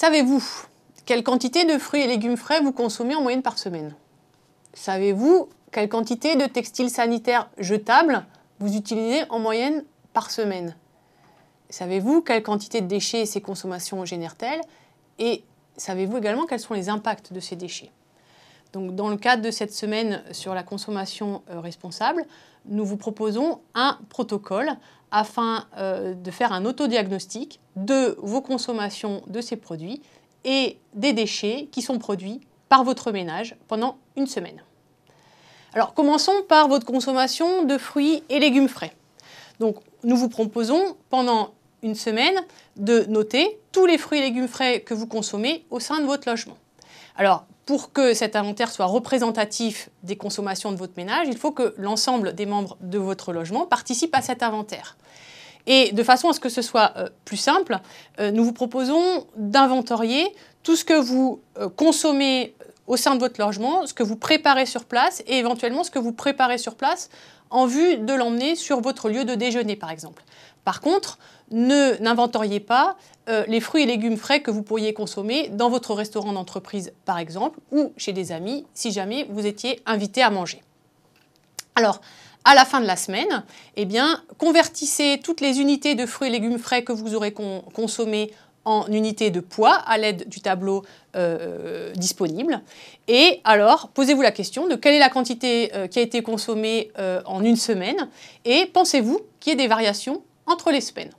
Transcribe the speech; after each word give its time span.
savez-vous 0.00 0.42
quelle 1.04 1.22
quantité 1.22 1.66
de 1.66 1.76
fruits 1.76 2.00
et 2.00 2.06
légumes 2.06 2.38
frais 2.38 2.62
vous 2.62 2.72
consommez 2.72 3.14
en 3.14 3.20
moyenne 3.20 3.42
par 3.42 3.58
semaine? 3.58 3.94
Savez-vous 4.72 5.50
quelle 5.72 5.90
quantité 5.90 6.36
de 6.36 6.46
textiles 6.46 6.88
sanitaires 6.88 7.50
jetables 7.58 8.24
vous 8.60 8.76
utilisez 8.76 9.24
en 9.28 9.38
moyenne 9.38 9.84
par 10.14 10.30
semaine? 10.30 10.74
Savez-vous 11.68 12.22
quelle 12.22 12.42
quantité 12.42 12.80
de 12.80 12.86
déchets 12.86 13.26
ces 13.26 13.42
consommations 13.42 14.06
génèrent-elles? 14.06 14.62
Et 15.18 15.44
savez-vous 15.76 16.16
également 16.16 16.46
quels 16.46 16.60
sont 16.60 16.72
les 16.72 16.88
impacts 16.88 17.34
de 17.34 17.40
ces 17.40 17.56
déchets? 17.56 17.90
Donc, 18.72 18.94
dans 18.94 19.08
le 19.08 19.16
cadre 19.16 19.42
de 19.42 19.50
cette 19.50 19.72
semaine 19.72 20.22
sur 20.32 20.54
la 20.54 20.62
consommation 20.62 21.42
euh, 21.50 21.60
responsable, 21.60 22.24
nous 22.66 22.84
vous 22.84 22.96
proposons 22.96 23.60
un 23.74 23.98
protocole 24.08 24.70
afin 25.10 25.66
euh, 25.76 26.14
de 26.14 26.30
faire 26.30 26.52
un 26.52 26.64
autodiagnostic 26.64 27.58
de 27.76 28.16
vos 28.18 28.40
consommations 28.40 29.22
de 29.26 29.40
ces 29.40 29.56
produits 29.56 30.00
et 30.44 30.78
des 30.94 31.12
déchets 31.12 31.68
qui 31.72 31.82
sont 31.82 31.98
produits 31.98 32.40
par 32.68 32.84
votre 32.84 33.10
ménage 33.10 33.56
pendant 33.66 33.96
une 34.16 34.26
semaine. 34.26 34.62
Alors 35.74 35.94
commençons 35.94 36.42
par 36.48 36.68
votre 36.68 36.86
consommation 36.86 37.64
de 37.64 37.76
fruits 37.76 38.22
et 38.28 38.38
légumes 38.38 38.68
frais. 38.68 38.92
Nous 39.58 39.74
vous 40.16 40.28
proposons 40.28 40.96
pendant 41.10 41.52
une 41.82 41.94
semaine 41.94 42.40
de 42.76 43.04
noter 43.08 43.58
tous 43.72 43.86
les 43.86 43.98
fruits 43.98 44.18
et 44.20 44.22
légumes 44.22 44.48
frais 44.48 44.80
que 44.80 44.94
vous 44.94 45.06
consommez 45.06 45.64
au 45.70 45.80
sein 45.80 46.00
de 46.00 46.06
votre 46.06 46.28
logement. 46.28 46.56
Pour 47.70 47.92
que 47.92 48.14
cet 48.14 48.34
inventaire 48.34 48.72
soit 48.72 48.86
représentatif 48.86 49.90
des 50.02 50.16
consommations 50.16 50.72
de 50.72 50.76
votre 50.76 50.94
ménage, 50.96 51.28
il 51.28 51.38
faut 51.38 51.52
que 51.52 51.72
l'ensemble 51.76 52.34
des 52.34 52.44
membres 52.44 52.76
de 52.80 52.98
votre 52.98 53.32
logement 53.32 53.64
participent 53.64 54.16
à 54.16 54.22
cet 54.22 54.42
inventaire. 54.42 54.96
Et 55.68 55.92
de 55.92 56.02
façon 56.02 56.28
à 56.30 56.32
ce 56.32 56.40
que 56.40 56.48
ce 56.48 56.62
soit 56.62 56.94
euh, 56.96 57.08
plus 57.24 57.36
simple, 57.36 57.78
euh, 58.18 58.32
nous 58.32 58.42
vous 58.42 58.52
proposons 58.52 59.24
d'inventorier 59.36 60.26
tout 60.64 60.74
ce 60.74 60.84
que 60.84 60.94
vous 60.94 61.42
euh, 61.58 61.68
consommez 61.68 62.56
au 62.90 62.96
sein 62.96 63.14
de 63.14 63.20
votre 63.20 63.40
logement, 63.40 63.86
ce 63.86 63.94
que 63.94 64.02
vous 64.02 64.16
préparez 64.16 64.66
sur 64.66 64.84
place 64.84 65.22
et 65.28 65.38
éventuellement 65.38 65.84
ce 65.84 65.92
que 65.92 66.00
vous 66.00 66.12
préparez 66.12 66.58
sur 66.58 66.74
place 66.74 67.08
en 67.48 67.66
vue 67.66 67.98
de 67.98 68.12
l'emmener 68.12 68.56
sur 68.56 68.80
votre 68.80 69.08
lieu 69.08 69.24
de 69.24 69.36
déjeuner, 69.36 69.76
par 69.76 69.92
exemple. 69.92 70.24
Par 70.64 70.80
contre, 70.80 71.20
ne 71.52 71.96
n'inventoriez 72.02 72.58
pas 72.58 72.96
les 73.46 73.60
fruits 73.60 73.84
et 73.84 73.86
légumes 73.86 74.16
frais 74.16 74.40
que 74.40 74.50
vous 74.50 74.64
pourriez 74.64 74.92
consommer 74.92 75.50
dans 75.50 75.70
votre 75.70 75.94
restaurant 75.94 76.32
d'entreprise, 76.32 76.92
par 77.04 77.18
exemple, 77.18 77.60
ou 77.70 77.92
chez 77.96 78.12
des 78.12 78.32
amis, 78.32 78.66
si 78.74 78.90
jamais 78.90 79.24
vous 79.30 79.46
étiez 79.46 79.80
invité 79.86 80.20
à 80.20 80.30
manger. 80.30 80.60
Alors, 81.76 82.00
à 82.44 82.56
la 82.56 82.64
fin 82.64 82.80
de 82.80 82.86
la 82.86 82.96
semaine, 82.96 83.44
eh 83.76 83.86
convertissez 84.36 85.20
toutes 85.22 85.40
les 85.40 85.60
unités 85.60 85.94
de 85.94 86.06
fruits 86.06 86.26
et 86.26 86.32
légumes 86.32 86.58
frais 86.58 86.82
que 86.82 86.92
vous 86.92 87.14
aurez 87.14 87.32
consommés 87.32 88.32
en 88.64 88.86
unités 88.88 89.30
de 89.30 89.40
poids 89.40 89.74
à 89.74 89.98
l'aide 89.98 90.28
du 90.28 90.40
tableau 90.40 90.84
euh, 91.16 91.92
disponible. 91.94 92.60
Et 93.08 93.40
alors, 93.44 93.88
posez-vous 93.88 94.22
la 94.22 94.32
question 94.32 94.66
de 94.66 94.76
quelle 94.76 94.94
est 94.94 95.00
la 95.00 95.08
quantité 95.08 95.70
euh, 95.74 95.86
qui 95.86 95.98
a 95.98 96.02
été 96.02 96.22
consommée 96.22 96.90
euh, 96.98 97.22
en 97.24 97.42
une 97.42 97.56
semaine 97.56 98.08
et 98.44 98.66
pensez-vous 98.66 99.20
qu'il 99.40 99.50
y 99.50 99.54
ait 99.54 99.56
des 99.56 99.68
variations 99.68 100.22
entre 100.46 100.70
les 100.70 100.80
semaines? 100.80 101.10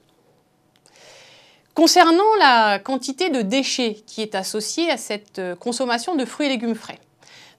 Concernant 1.73 2.36
la 2.39 2.80
quantité 2.80 3.30
de 3.30 3.42
déchets 3.42 3.98
qui 4.05 4.22
est 4.22 4.36
associée 4.36 4.92
à 4.92 4.98
cette 4.98 5.42
consommation 5.59 6.16
de 6.16 6.26
fruits 6.26 6.48
et 6.48 6.50
légumes 6.50 6.76
frais, 6.76 7.00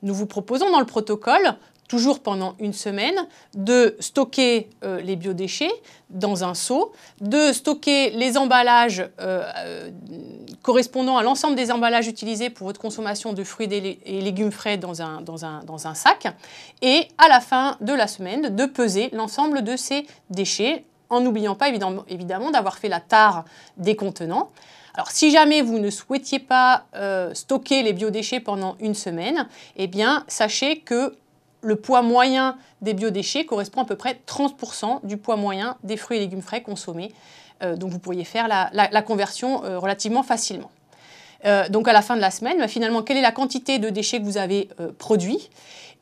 nous 0.03 0.15
vous 0.15 0.27
proposons 0.27 0.71
dans 0.71 0.81
le 0.81 0.87
protocole 0.87 1.57
toujours 1.93 2.21
pendant 2.21 2.55
une 2.59 2.73
semaine, 2.73 3.27
de 3.53 3.97
stocker 4.01 4.71
euh, 4.83 5.03
les 5.03 5.15
biodéchets 5.15 5.71
dans 6.09 6.43
un 6.43 6.55
seau, 6.55 6.95
de 7.21 7.53
stocker 7.53 8.09
les 8.13 8.39
emballages 8.39 9.07
euh, 9.21 9.45
euh, 9.59 9.91
correspondant 10.63 11.19
à 11.19 11.23
l'ensemble 11.23 11.55
des 11.55 11.71
emballages 11.71 12.09
utilisés 12.09 12.49
pour 12.49 12.67
votre 12.67 12.81
consommation 12.81 13.35
de 13.35 13.45
fruits 13.45 13.69
et 13.71 14.21
légumes 14.23 14.53
frais 14.53 14.79
dans 14.79 15.03
un, 15.03 15.95
sac, 15.95 16.35
et 16.81 17.09
à 17.19 17.29
la 17.29 17.41
fin 17.41 17.77
de 17.83 17.93
la 17.93 18.07
semaine, 18.07 18.57
de 18.57 18.65
peser 18.65 19.11
l'ensemble 19.13 19.63
de 19.63 19.77
ces 19.77 20.07
déchets, 20.31 20.87
en 21.11 21.21
n'oubliant 21.21 21.57
pas 21.57 21.69
évidemment, 21.69 22.05
évidemment 22.09 22.51
d'avoir 22.51 22.79
fait 22.79 22.89
la 22.89 23.01
tare 23.01 23.45
des 23.77 23.97
contenants. 23.97 24.49
Alors, 24.95 25.11
si 25.11 25.31
jamais 25.31 25.61
vous 25.61 25.79
ne 25.79 25.91
souhaitiez 25.91 26.39
pas 26.39 26.87
stocker 27.35 27.83
les 27.83 27.93
biodéchets 27.93 28.41
pendant 28.41 28.77
une 28.81 28.95
semaine, 28.95 29.47
eh 29.77 29.89
bien, 29.89 30.25
sachez 30.27 30.81
que 30.81 31.17
le 31.63 31.77
poids 31.77 32.03
moyen 32.03 32.57
des 32.83 32.93
biodéchets 32.93 33.47
correspond 33.47 33.83
à 33.83 33.85
peu 33.85 33.97
près 33.97 34.21
30% 34.27 35.07
du 35.07 35.17
poids 35.17 35.37
moyen 35.37 35.77
des 35.85 35.97
fruits 35.97 36.19
et 36.19 36.21
légumes 36.21 36.43
frais 36.43 36.63
consommés. 36.63 37.13
Euh, 37.63 37.77
donc 37.77 37.91
vous 37.91 37.99
pourriez 37.99 38.25
faire 38.25 38.49
la, 38.49 39.03
conversion 39.03 39.65
euh, 39.65 39.79
relativement 39.79 40.23
facilement. 40.23 40.71
Euh, 41.45 41.69
donc 41.69 41.89
à 41.89 41.93
la 41.93 42.03
fin 42.03 42.17
de 42.17 42.21
la 42.21 42.31
semaine, 42.31 42.59
bah, 42.59 42.69
finalement, 42.69 43.03
quelle 43.03 43.17
est 43.17 43.23
la 43.23 43.33
quantité 43.33 43.79
de 43.79 43.89
déchets 43.89 44.21
que 44.21 44.25
vous 44.25 44.39
avez 44.39 44.69
produits? 44.99 45.51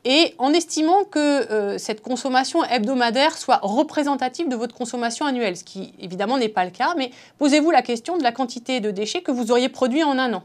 Et 0.06 0.34
en 0.38 0.54
estimant 0.54 1.04
que 1.04 1.77
cette 1.77 2.00
consommation 2.00 2.65
hebdomadaire 2.65 3.37
soit 3.37 3.59
représentative 3.60 4.48
de 4.48 4.56
votre 4.56 4.75
consommation 4.75 5.27
annuelle, 5.27 5.59
ce 5.59 5.65
qui 5.65 5.92
évidemment 6.00 6.38
n'est 6.38 6.48
pas 6.48 6.65
le 6.65 6.71
cas, 6.71 6.94
mais 6.97 7.10
posez-vous 7.38 7.71
la 7.71 7.82
question 7.82 8.16
de 8.16 8.22
la 8.22 8.32
quantité 8.32 8.81
de 8.81 8.91
déchets 8.91 9.21
que 9.21 9.31
vous 9.31 9.50
auriez 9.50 9.69
produits 9.69 10.03
en 10.03 10.19
un 10.19 10.32
an. 10.32 10.42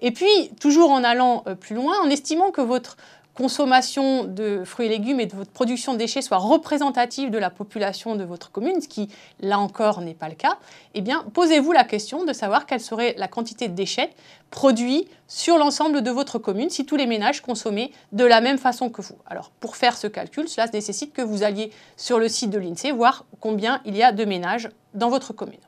Et 0.00 0.12
puis, 0.12 0.28
toujours 0.60 0.92
en 0.92 1.02
allant 1.02 1.42
plus 1.58 1.74
loin, 1.74 1.94
en 2.04 2.08
estimant 2.08 2.52
que 2.52 2.60
votre 2.60 2.96
consommation 3.34 4.24
de 4.24 4.62
fruits 4.64 4.86
et 4.86 4.88
légumes 4.88 5.20
et 5.20 5.26
de 5.26 5.34
votre 5.34 5.50
production 5.50 5.92
de 5.92 5.98
déchets 5.98 6.22
soit 6.22 6.38
représentative 6.38 7.30
de 7.30 7.38
la 7.38 7.50
population 7.50 8.14
de 8.14 8.24
votre 8.24 8.50
commune, 8.50 8.80
ce 8.80 8.88
qui, 8.88 9.08
là 9.40 9.58
encore, 9.58 10.00
n'est 10.00 10.14
pas 10.14 10.28
le 10.28 10.34
cas, 10.34 10.58
eh 10.94 11.00
bien, 11.00 11.24
posez-vous 11.34 11.72
la 11.72 11.84
question 11.84 12.24
de 12.24 12.32
savoir 12.32 12.66
quelle 12.66 12.80
serait 12.80 13.14
la 13.18 13.28
quantité 13.28 13.68
de 13.68 13.74
déchets 13.74 14.10
produits 14.50 15.08
sur 15.26 15.58
l'ensemble 15.58 16.02
de 16.02 16.10
votre 16.10 16.38
commune 16.38 16.70
si 16.70 16.86
tous 16.86 16.96
les 16.96 17.06
ménages 17.06 17.40
consommaient 17.40 17.90
de 18.12 18.24
la 18.24 18.40
même 18.40 18.58
façon 18.58 18.88
que 18.88 19.02
vous. 19.02 19.16
Alors, 19.26 19.50
pour 19.60 19.76
faire 19.76 19.96
ce 19.96 20.06
calcul, 20.06 20.48
cela 20.48 20.68
nécessite 20.72 21.12
que 21.12 21.22
vous 21.22 21.42
alliez 21.42 21.70
sur 21.96 22.18
le 22.18 22.28
site 22.28 22.50
de 22.50 22.58
l'INSEE 22.58 22.92
voir 22.92 23.24
combien 23.40 23.80
il 23.84 23.96
y 23.96 24.02
a 24.02 24.12
de 24.12 24.24
ménages 24.24 24.68
dans 24.94 25.10
votre 25.10 25.32
commune. 25.32 25.58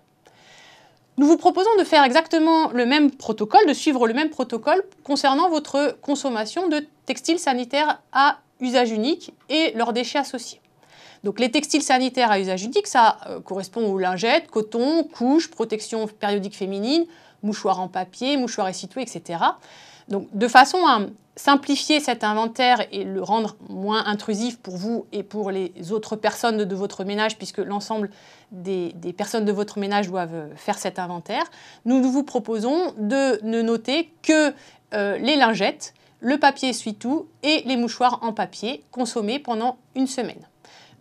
Nous 1.19 1.27
vous 1.27 1.39
proposons 1.39 1.75
de 1.79 1.85
faire 1.85 2.05
exactement 2.05 2.71
le 2.73 2.85
même 2.85 3.11
protocole, 3.11 3.67
de 3.67 3.73
suivre 3.73 4.07
le 4.07 4.13
même 4.13 4.29
protocole 4.29 4.83
concernant 5.03 5.49
votre 5.49 5.97
consommation 6.03 6.69
de 6.69 6.87
textiles 7.07 7.39
sanitaires 7.39 8.03
à 8.13 8.39
usage 8.61 8.91
unique 8.91 9.33
et 9.49 9.73
leurs 9.75 9.95
déchets 9.95 10.19
associés. 10.19 10.61
Donc 11.25 11.41
les 11.41 11.51
textiles 11.51 11.83
sanitaires 11.83 12.31
à 12.31 12.39
usage 12.39 12.65
unique, 12.65 12.87
ça 12.87 13.17
euh, 13.29 13.41
correspond 13.41 13.91
aux 13.91 13.99
lingettes, 13.99 14.49
coton, 14.51 15.05
couches, 15.05 15.51
protection 15.51 16.07
périodique 16.07 16.55
féminine, 16.55 17.07
mouchoirs 17.43 17.81
en 17.81 17.89
papier, 17.89 18.37
mouchoirs 18.37 18.69
essuyés, 18.69 18.91
etc. 18.99 19.39
De 20.09 20.49
façon 20.49 20.79
à 20.87 21.01
simplifier 21.37 22.01
cet 22.01 22.25
inventaire 22.25 22.87
et 22.93 23.05
le 23.05 23.23
rendre 23.23 23.57
moins 23.69 24.07
intrusif 24.07 24.59
pour 24.59 24.77
vous 24.77 25.07
et 25.13 25.23
pour 25.23 25.51
les 25.51 25.93
autres 25.93 26.17
personnes 26.17 26.65
de 26.65 26.75
votre 26.75 27.05
ménage, 27.05 27.37
puisque 27.37 27.59
l'ensemble 27.59 28.11
des, 28.53 28.95
personnes 29.17 29.45
de 29.45 29.53
votre 29.53 29.79
ménage 29.79 30.09
doivent 30.09 30.49
faire 30.57 30.79
cet 30.79 30.99
inventaire, 30.99 31.45
nous 31.85 32.03
vous 32.03 32.23
proposons 32.23 32.95
de 32.97 33.45
ne 33.45 33.61
noter 33.63 34.11
que 34.23 34.53
euh, 34.95 35.19
les 35.19 35.37
lingettes, 35.37 35.93
le 36.21 36.39
papier 36.39 36.71
essuie-tout 36.71 37.27
et 37.43 37.63
les 37.67 37.77
mouchoirs 37.77 38.21
en 38.23 38.33
papier 38.33 38.83
consommés 38.91 39.39
pendant 39.39 39.77
une 39.95 40.07
semaine. 40.07 40.49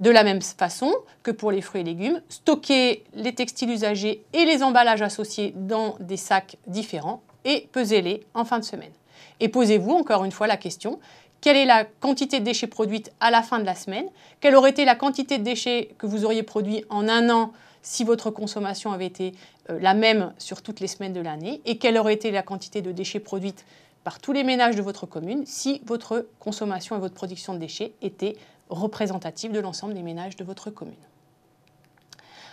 De 0.01 0.09
la 0.09 0.25
même 0.25 0.41
façon 0.41 0.91
que 1.23 1.31
pour 1.31 1.51
les 1.51 1.61
fruits 1.61 1.81
et 1.81 1.85
légumes, 1.85 2.21
stockez 2.27 3.05
les 3.13 3.33
textiles 3.33 3.69
usagés 3.69 4.25
et 4.33 4.43
les 4.43 4.61
emballages 4.61 5.01
associés 5.01 5.53
dans 5.55 5.95
des 6.01 6.17
sacs 6.17 6.57
différents 6.67 7.21
et 7.45 7.69
pesez-les 7.71 8.25
en 8.33 8.43
fin 8.43 8.59
de 8.59 8.65
semaine. 8.65 8.91
Et 9.39 9.47
posez-vous 9.47 9.91
encore 9.91 10.25
une 10.25 10.31
fois 10.31 10.47
la 10.47 10.57
question, 10.57 10.99
quelle 11.41 11.57
est 11.57 11.65
la 11.65 11.85
quantité 11.85 12.39
de 12.39 12.45
déchets 12.45 12.67
produite 12.67 13.11
à 13.19 13.29
la 13.31 13.43
fin 13.43 13.59
de 13.59 13.65
la 13.65 13.75
semaine? 13.75 14.07
Quelle 14.41 14.55
aurait 14.55 14.71
été 14.71 14.83
la 14.83 14.95
quantité 14.95 15.37
de 15.37 15.43
déchets 15.43 15.93
que 15.97 16.07
vous 16.07 16.25
auriez 16.25 16.43
produit 16.43 16.83
en 16.89 17.07
un 17.07 17.29
an 17.29 17.53
si 17.83 18.03
votre 18.03 18.31
consommation 18.31 18.91
avait 18.91 19.05
été 19.05 19.33
euh, 19.69 19.77
la 19.79 19.93
même 19.93 20.33
sur 20.39 20.63
toutes 20.63 20.79
les 20.79 20.87
semaines 20.87 21.13
de 21.13 21.21
l'année? 21.21 21.61
Et 21.65 21.77
quelle 21.77 21.97
aurait 21.97 22.15
été 22.15 22.31
la 22.31 22.41
quantité 22.41 22.81
de 22.81 22.91
déchets 22.91 23.19
produite 23.19 23.63
par 24.03 24.19
tous 24.19 24.31
les 24.31 24.43
ménages 24.43 24.75
de 24.75 24.81
votre 24.81 25.05
commune 25.05 25.45
si 25.45 25.81
votre 25.85 26.27
consommation 26.39 26.95
et 26.95 26.99
votre 26.99 27.13
production 27.13 27.53
de 27.53 27.59
déchets 27.59 27.93
étaient 28.01 28.37
représentatives 28.69 29.51
de 29.51 29.59
l'ensemble 29.59 29.93
des 29.93 30.01
ménages 30.01 30.35
de 30.35 30.43
votre 30.43 30.71
commune? 30.71 30.95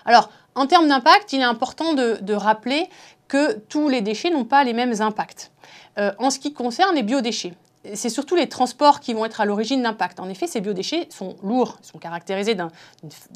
Alors, 0.05 0.31
en 0.55 0.67
termes 0.67 0.89
d'impact, 0.89 1.33
il 1.33 1.41
est 1.41 1.45
important 1.45 1.95
de, 1.95 2.35
rappeler 2.35 2.89
que 3.33 3.55
tous 3.71 3.89
les 3.89 4.03
déchets 4.03 4.29
n'ont 4.29 4.45
pas 4.45 4.63
les 4.63 4.75
mêmes 4.75 5.01
impacts. 5.01 5.53
Euh, 5.97 6.13
en 6.19 6.29
ce 6.29 6.39
qui 6.39 6.53
concerne 6.53 6.95
les 6.95 7.03
biodéchets, 7.03 7.55
c'est 7.95 8.11
surtout 8.11 8.37
les 8.37 8.47
transports 8.47 9.01
qui 9.01 9.15
vont 9.15 9.25
être 9.25 9.41
à 9.41 9.47
l'origine 9.47 9.83
d'impact. 9.83 10.21
En 10.21 10.29
effet, 10.29 10.47
ces 10.47 10.61
biodéchets 10.61 11.07
sont 11.09 11.37
lourds, 11.43 11.79
sont 11.81 11.99
caractérisés 11.99 12.55
d'une 12.55 12.69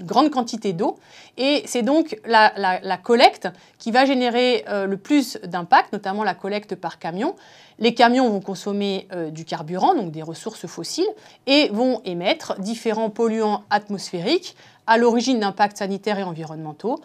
grande 0.02 0.28
quantité 0.28 0.74
d'eau, 0.74 0.98
et 1.38 1.62
c'est 1.64 1.80
donc 1.80 2.20
la, 2.26 2.98
collecte 3.02 3.48
qui 3.78 3.90
va 3.90 4.04
générer 4.04 4.66
euh, 4.68 4.84
le 4.84 4.98
plus 4.98 5.38
d'impact, 5.44 5.94
notamment 5.94 6.24
la 6.24 6.34
collecte 6.34 6.74
par 6.74 6.98
camion. 6.98 7.34
Les 7.78 7.94
camions 7.94 8.28
vont 8.28 8.40
consommer 8.40 9.08
euh, 9.14 9.30
du 9.30 9.46
carburant, 9.46 9.94
donc 9.94 10.10
des 10.10 10.22
ressources 10.22 10.66
fossiles, 10.66 11.08
et 11.46 11.70
vont 11.70 12.02
émettre 12.04 12.60
différents 12.60 13.08
polluants 13.08 13.64
atmosphériques 13.70 14.56
à 14.86 14.98
l'origine 14.98 15.40
d'impacts 15.40 15.78
sanitaires 15.78 16.18
et 16.18 16.22
environnementaux, 16.22 17.00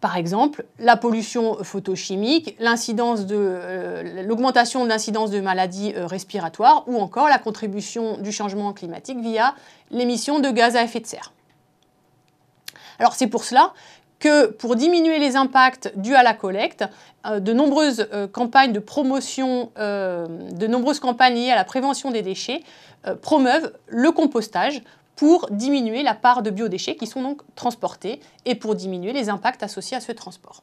Par 0.00 0.16
exemple, 0.16 0.64
la 0.78 0.96
pollution 0.96 1.56
photochimique, 1.64 2.56
euh, 2.60 4.22
l'augmentation 4.22 4.84
de 4.84 4.88
l'incidence 4.88 5.30
de 5.30 5.40
maladies 5.40 5.92
euh, 5.96 6.06
respiratoires 6.06 6.84
ou 6.86 6.98
encore 6.98 7.28
la 7.28 7.38
contribution 7.38 8.16
du 8.18 8.30
changement 8.30 8.72
climatique 8.72 9.18
via 9.18 9.56
l'émission 9.90 10.38
de 10.38 10.50
gaz 10.50 10.76
à 10.76 10.84
effet 10.84 11.00
de 11.00 11.06
serre. 11.06 11.32
C'est 13.12 13.26
pour 13.26 13.42
cela 13.42 13.72
que 14.20 14.46
pour 14.46 14.76
diminuer 14.76 15.18
les 15.18 15.36
impacts 15.36 15.92
dus 15.96 16.14
à 16.14 16.22
la 16.22 16.34
collecte, 16.34 16.84
euh, 17.26 17.40
de 17.40 17.52
nombreuses 17.52 18.08
campagnes 18.30 18.72
de 18.72 18.80
promotion, 18.80 19.72
de 19.76 20.66
nombreuses 20.68 21.00
campagnes 21.00 21.34
liées 21.34 21.50
à 21.50 21.56
la 21.56 21.64
prévention 21.64 22.12
des 22.12 22.22
déchets 22.22 22.62
promeuvent 23.22 23.72
le 23.88 24.12
compostage 24.12 24.82
pour 25.18 25.48
diminuer 25.50 26.04
la 26.04 26.14
part 26.14 26.44
de 26.44 26.50
biodéchets 26.50 26.94
qui 26.94 27.08
sont 27.08 27.22
donc 27.22 27.42
transportés 27.56 28.20
et 28.44 28.54
pour 28.54 28.76
diminuer 28.76 29.12
les 29.12 29.28
impacts 29.28 29.64
associés 29.64 29.96
à 29.96 30.00
ce 30.00 30.12
transport. 30.12 30.62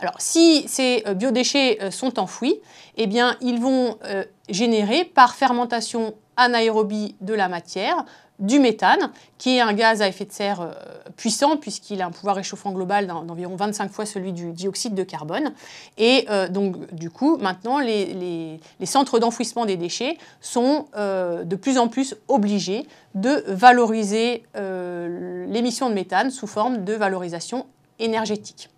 Alors, 0.00 0.14
si 0.18 0.66
ces 0.66 1.02
euh, 1.06 1.12
biodéchets 1.12 1.78
euh, 1.82 1.90
sont 1.90 2.18
enfouis, 2.18 2.58
eh 2.96 3.06
bien, 3.06 3.36
ils 3.42 3.60
vont 3.60 3.98
euh, 4.06 4.24
générer 4.48 5.04
par 5.04 5.34
fermentation 5.34 6.14
anaérobie 6.38 7.14
de 7.20 7.34
la 7.34 7.48
matière 7.48 8.06
du 8.40 8.58
méthane, 8.58 9.12
qui 9.38 9.56
est 9.56 9.60
un 9.60 9.72
gaz 9.72 10.02
à 10.02 10.08
effet 10.08 10.24
de 10.24 10.32
serre 10.32 10.62
euh, 10.62 10.72
puissant 11.16 11.56
puisqu'il 11.56 12.02
a 12.02 12.06
un 12.06 12.10
pouvoir 12.10 12.36
réchauffant 12.36 12.72
global 12.72 13.06
d'environ 13.06 13.54
25 13.54 13.92
fois 13.92 14.06
celui 14.06 14.32
du 14.32 14.52
dioxyde 14.52 14.94
de 14.94 15.02
carbone. 15.02 15.52
Et 15.98 16.26
euh, 16.30 16.48
donc 16.48 16.92
du 16.94 17.10
coup, 17.10 17.36
maintenant, 17.36 17.78
les, 17.78 18.58
centres 18.84 19.18
d'enfouissement 19.18 19.66
des 19.66 19.76
déchets 19.76 20.16
sont 20.40 20.86
euh, 20.96 21.44
de 21.44 21.56
plus 21.56 21.78
en 21.78 21.88
plus 21.88 22.16
obligés 22.28 22.86
de 23.14 23.44
valoriser 23.48 24.44
l'émission 24.54 25.88
de 25.88 25.94
méthane 25.94 26.30
sous 26.30 26.46
forme 26.46 26.84
de 26.84 26.92
valorisation 26.94 27.66
énergétique. 27.98 28.70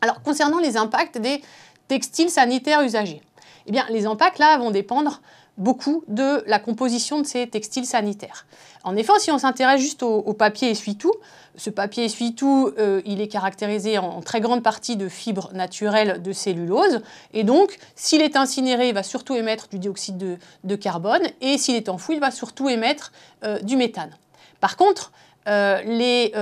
Alors 0.00 0.22
concernant 0.22 0.58
les 0.58 0.76
impacts 0.76 1.18
des 1.18 1.42
textiles 1.88 2.30
sanitaires 2.30 2.82
usagés, 2.82 3.20
eh 3.66 3.72
bien, 3.72 3.86
les 3.90 4.06
impacts 4.06 4.38
là 4.38 4.58
vont 4.58 4.70
dépendre 4.70 5.20
beaucoup 5.58 6.02
de 6.08 6.42
la 6.46 6.58
composition 6.58 7.20
de 7.20 7.26
ces 7.26 7.46
textiles 7.46 7.84
sanitaires. 7.84 8.46
En 8.84 8.96
effet, 8.96 9.12
si 9.18 9.30
on 9.30 9.38
s'intéresse 9.38 9.80
juste 9.80 10.02
au, 10.02 10.32
papier 10.32 10.70
essuie-tout, 10.70 11.12
ce 11.56 11.70
papier 11.70 12.06
essuie-tout, 12.06 12.72
euh, 12.78 13.02
il 13.04 13.20
est 13.20 13.28
caractérisé 13.28 13.98
en, 13.98 14.22
très 14.22 14.40
grande 14.40 14.62
partie 14.62 14.96
de 14.96 15.08
fibres 15.08 15.50
naturelles 15.52 16.22
de 16.22 16.32
cellulose, 16.32 17.02
et 17.32 17.44
donc 17.44 17.78
s'il 17.94 18.22
est 18.22 18.36
incinéré, 18.36 18.88
il 18.88 18.94
va 18.94 19.02
surtout 19.02 19.34
émettre 19.34 19.68
du 19.68 19.78
dioxyde 19.78 20.38
de, 20.64 20.76
carbone, 20.76 21.22
et 21.40 21.58
s'il 21.58 21.76
est 21.76 21.88
enfoui, 21.88 22.16
il 22.16 22.20
va 22.20 22.30
surtout 22.30 22.68
émettre 22.68 23.12
euh, 23.44 23.60
du 23.60 23.76
méthane. 23.76 24.16
Par 24.60 24.76
contre, 24.76 25.12
euh, 25.48 25.82
les 25.82 26.32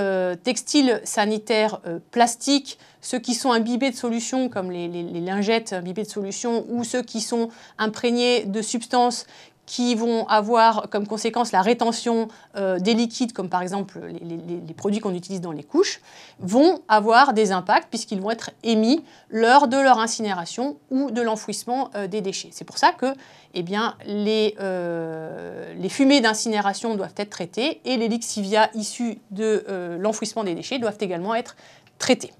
textiles 0.43 1.01
sanitaires 1.03 1.79
plastiques, 2.11 2.77
ceux 3.01 3.19
qui 3.19 3.33
sont 3.33 3.51
imbibés 3.51 3.89
de 3.89 3.95
solutions 3.95 4.47
comme 4.47 4.71
les, 4.71 4.87
lingettes 4.87 5.73
imbibées 5.73 6.03
de 6.03 6.09
solutions 6.09 6.65
ou 6.69 6.83
ceux 6.83 7.01
qui 7.01 7.19
sont 7.19 7.49
imprégnés 7.77 8.45
de 8.45 8.61
substances 8.61 9.25
qui 9.65 9.95
vont 9.95 10.27
avoir 10.27 10.89
comme 10.89 11.07
conséquence 11.07 11.51
la 11.51 11.61
rétention 11.61 12.27
euh, 12.57 12.79
des 12.79 12.93
liquides, 12.93 13.33
comme 13.33 13.49
par 13.49 13.61
exemple 13.61 13.99
les, 14.01 14.73
produits 14.73 14.99
qu'on 14.99 15.13
utilise 15.13 15.41
dans 15.41 15.51
les 15.51 15.63
couches, 15.63 16.01
vont 16.39 16.81
avoir 16.87 17.33
des 17.33 17.51
impacts 17.51 17.87
puisqu'ils 17.89 18.19
vont 18.19 18.31
être 18.31 18.51
émis 18.63 19.03
lors 19.29 19.67
de 19.67 19.77
leur 19.77 19.99
incinération 19.99 20.77
ou 20.89 21.11
de 21.11 21.21
l'enfouissement 21.21 21.89
euh, 21.95 22.07
des 22.07 22.21
déchets. 22.21 22.49
C'est 22.51 22.65
pour 22.65 22.77
ça 22.77 22.91
que 22.91 23.13
eh 23.53 23.63
les, 24.05 24.55
euh, 24.59 25.73
les 25.75 25.89
fumées 25.89 26.21
d'incinération 26.21 26.95
doivent 26.95 27.13
être 27.17 27.29
traitées 27.29 27.81
et 27.85 27.97
les 27.97 28.07
lixivia 28.07 28.69
issus 28.73 29.19
de 29.31 29.65
l'enfouissement 29.99 30.43
des 30.43 30.55
déchets 30.55 30.79
doivent 30.79 30.97
également 30.99 31.35
être 31.35 31.55
traités. 31.99 32.31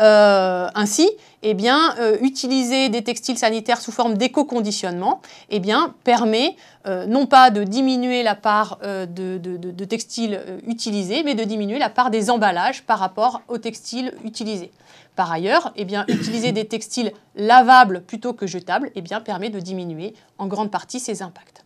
Euh, 0.00 0.68
ainsi, 0.74 1.10
eh 1.42 1.52
bien, 1.52 1.94
euh, 1.98 2.16
utiliser 2.22 2.88
des 2.88 3.02
textiles 3.02 3.36
sanitaires 3.36 3.80
sous 3.80 3.92
forme 3.92 4.16
d'éco-conditionnement 4.16 5.20
eh 5.50 5.60
permet 6.04 6.56
euh, 6.86 7.04
non 7.04 7.26
pas 7.26 7.50
de 7.50 7.64
diminuer 7.64 8.22
la 8.22 8.34
part 8.34 8.78
de, 8.82 9.84
textiles 9.84 10.40
utilisés, 10.66 11.22
mais 11.22 11.34
de 11.34 11.44
diminuer 11.44 11.78
la 11.78 11.90
part 11.90 12.10
des 12.10 12.30
emballages 12.30 12.82
par 12.84 12.98
rapport 12.98 13.42
aux 13.48 13.58
textiles 13.58 14.14
utilisés. 14.24 14.70
Par 15.16 15.30
ailleurs, 15.30 15.72
eh 15.76 15.84
bien, 15.84 16.04
utiliser 16.08 16.52
des 16.52 16.66
textiles 16.66 17.12
lavables 17.34 18.02
plutôt 18.02 18.32
que 18.32 18.46
jetables 18.46 18.90
eh 18.94 19.02
permet 19.24 19.50
de 19.50 19.60
diminuer 19.60 20.14
en 20.38 20.46
grande 20.46 20.70
partie 20.70 21.00
ces 21.00 21.20
impacts. 21.22 21.62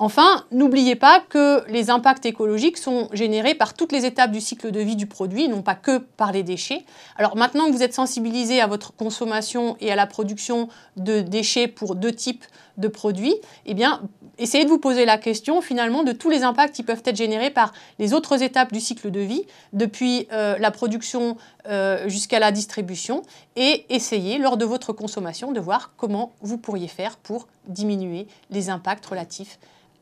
Enfin, 0.00 0.44
n'oubliez 0.52 0.94
pas 0.94 1.20
que 1.28 1.68
les 1.68 1.90
impacts 1.90 2.24
écologiques 2.24 2.78
sont 2.78 3.08
générés 3.12 3.56
par 3.56 3.74
toutes 3.74 3.90
les 3.90 4.04
étapes 4.04 4.30
du 4.30 4.40
cycle 4.40 4.70
de 4.70 4.78
vie 4.78 4.94
du 4.94 5.06
produit, 5.06 5.48
non 5.48 5.60
pas 5.60 5.74
que 5.74 5.98
par 5.98 6.30
les 6.30 6.44
déchets. 6.44 6.84
Alors 7.16 7.36
maintenant 7.36 7.66
que 7.66 7.72
vous 7.72 7.82
êtes 7.82 7.94
sensibilisé 7.94 8.60
à 8.60 8.68
votre 8.68 8.94
consommation 8.94 9.76
et 9.80 9.90
à 9.90 9.96
la 9.96 10.06
production 10.06 10.68
de 10.96 11.20
déchets 11.20 11.66
pour 11.66 11.96
deux 11.96 12.12
types 12.12 12.44
de 12.76 12.86
produits, 12.86 13.34
eh 13.66 13.74
bien, 13.74 14.00
essayez 14.38 14.64
de 14.64 14.68
vous 14.68 14.78
poser 14.78 15.04
la 15.04 15.18
question 15.18 15.60
finalement 15.60 16.04
de 16.04 16.12
tous 16.12 16.30
les 16.30 16.44
impacts 16.44 16.76
qui 16.76 16.84
peuvent 16.84 17.02
être 17.04 17.16
générés 17.16 17.50
par 17.50 17.72
les 17.98 18.14
autres 18.14 18.40
étapes 18.40 18.72
du 18.72 18.78
cycle 18.78 19.10
de 19.10 19.18
vie, 19.18 19.46
depuis 19.72 20.28
euh, 20.30 20.56
la 20.58 20.70
production 20.70 21.36
euh, 21.66 22.08
jusqu'à 22.08 22.38
la 22.38 22.52
distribution, 22.52 23.24
et 23.56 23.84
essayez 23.88 24.38
lors 24.38 24.58
de 24.58 24.64
votre 24.64 24.92
consommation 24.92 25.50
de 25.50 25.58
voir 25.58 25.90
comment 25.96 26.34
vous 26.40 26.56
pourriez 26.56 26.86
faire 26.86 27.16
pour 27.16 27.48
diminuer 27.66 28.28
les 28.50 28.70
impacts 28.70 29.06
relatifs 29.06 29.58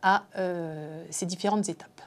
à 0.06 0.22
euh, 0.38 1.04
ces 1.10 1.26
différentes 1.26 1.68
étapes. 1.68 2.00